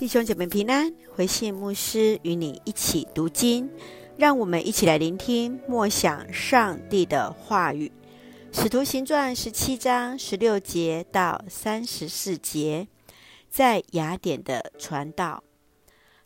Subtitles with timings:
[0.00, 3.68] 弟兄姐妹平安，回信牧师与你一起读经，
[4.16, 7.92] 让我们一起来聆听默想上帝的话语。
[8.50, 12.88] 使徒行传十七章十六节到三十四节，
[13.50, 15.44] 在雅典的传道。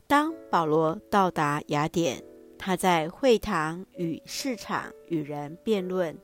[0.06, 2.22] 当保罗到达雅典，
[2.56, 6.16] 他在会堂与市场与人辩论，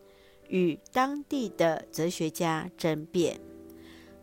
[0.46, 3.41] 与当地的哲学家争辩。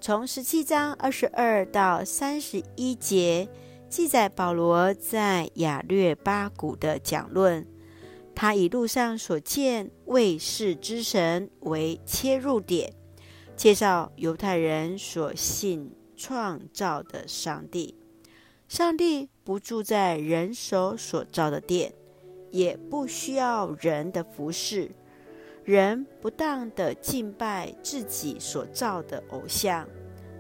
[0.08, 3.50] 从十七章二十二到三十一节，
[3.89, 7.68] 记载保罗在雅略巴谷的讲论。
[8.34, 12.93] 他以路上所见未识之神为切入点，
[13.57, 17.93] 介绍犹太人所信创造的上帝。
[18.70, 21.92] 上帝不住在人手所造的殿，
[22.51, 24.89] 也不需要人的服侍。
[25.65, 29.86] 人不当的敬拜自己所造的偶像，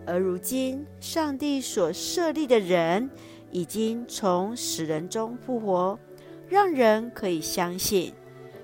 [0.07, 3.09] 而如今上帝所设立的人
[3.51, 5.99] 已经从死人中复活，
[6.47, 8.13] 让人可以相信。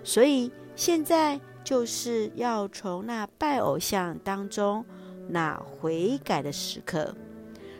[0.03, 4.83] 所以现在就是要从那拜偶像当中
[5.27, 7.13] 那悔改的时刻。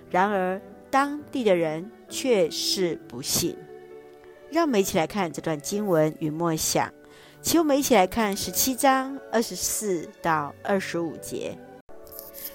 [0.09, 3.58] 然而当地的人却是不信。
[4.52, 6.91] 让我们一起来看这段经文与默想。
[7.41, 11.58] 请我们一起来看十七章二十四到二十五节。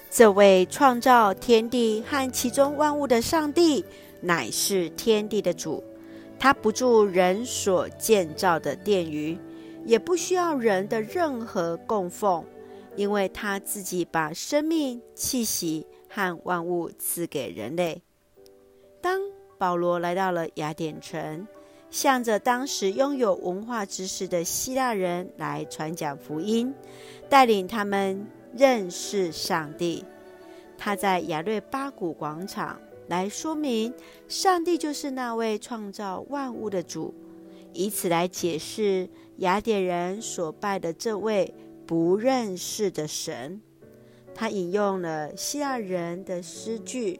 [0.09, 3.85] 这位创造天地和其中万物的上帝，
[4.21, 5.83] 乃是天地的主，
[6.39, 9.37] 他不住人所建造的殿宇，
[9.85, 12.43] 也不需要人的任何供奉，
[12.95, 18.01] 因为他自己把生命、气息和万物赐给人类。
[18.99, 19.21] 当
[19.57, 21.47] 保罗来到了雅典城。
[21.91, 26.71] 向着当时拥有文化知识的希腊人来传讲福音，
[27.27, 30.05] 带领他们认识上帝。
[30.77, 33.93] 他在亚瑞巴谷广场来说明，
[34.27, 37.13] 上帝就是那位创造万物的主，
[37.73, 41.53] 以此来解释雅典人所拜的这位
[41.85, 43.61] 不认识的神。
[44.33, 47.19] 他引用了希腊人的诗句：“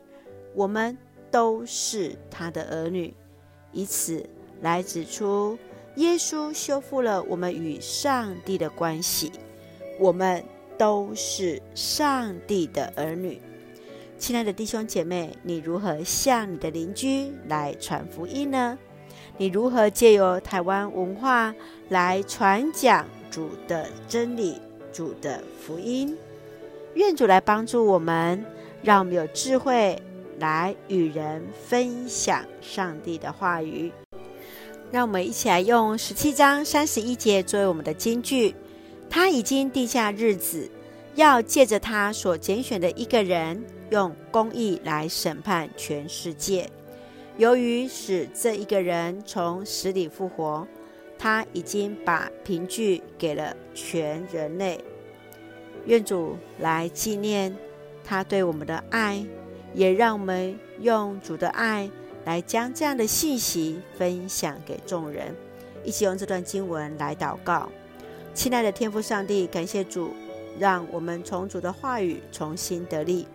[0.56, 0.97] 我们
[1.29, 3.13] 都是他的儿女”，
[3.73, 4.29] 以此。
[4.62, 5.57] 来指出，
[5.95, 9.31] 耶稣修复了我们与上帝的关系，
[9.97, 10.44] 我们
[10.79, 13.40] 都是上帝的儿女。
[14.17, 18.79] 亲爱的弟兄姐妹，你如何向你的邻居来传福音呢？
[19.38, 21.53] 你如何借由台湾文化
[21.89, 24.57] 来传讲主的真理、
[24.94, 26.18] 主的福音？
[26.94, 28.45] 愿主来帮助我们，
[28.81, 30.01] 让我们有智慧
[30.39, 33.91] 来与人分享上帝的话语。
[34.91, 38.56] 让我们一起来用十七章三十一节作为我们的金句。
[39.09, 40.69] 他已经定下日子，
[41.15, 46.69] 要借着他所拣选的一个人，用公义来审判全世界。
[47.37, 50.67] 由于使这一个人从死里复活，
[51.17, 54.79] 他已经把凭据给了全人类。
[55.85, 57.55] 愿主来纪念
[58.03, 59.25] 他对我们的爱，
[59.73, 61.89] 也让我们用主的爱。
[62.25, 65.33] 来将这样的信息分享给众人，
[65.83, 67.71] 一起用这段经文来祷告。
[68.39, 70.13] 亲爱的天父上帝，感谢主，
[70.57, 73.27] 让我们从主的话语重新得力。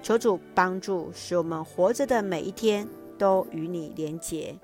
[0.00, 2.86] 求主帮助，使我们活着的每一天
[3.18, 4.54] 都与你连结，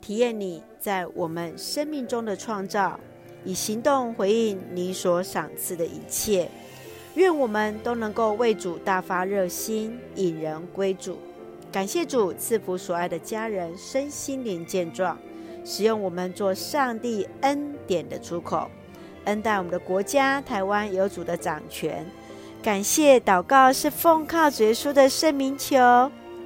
[0.00, 3.00] 体验你在我们生命中的创造，
[3.44, 6.48] 以行动回应你所赏赐的一切。
[7.16, 11.18] 愿我们都能够为主大发热心，引人归主。
[11.72, 15.18] 感谢主赐福所爱的家人身心灵健壮，
[15.64, 18.70] 使用我们做上帝恩典的出口，
[19.26, 22.04] 恩待我们的国家台湾有主的掌权。
[22.62, 25.78] 感谢祷告是奉靠主耶稣的圣名求，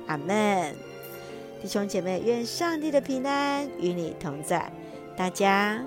[0.06, 0.74] 阿门。
[1.62, 4.70] 弟兄姐妹，愿上帝的平安与你同在，
[5.16, 5.82] 大家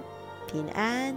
[0.52, 1.16] 平安。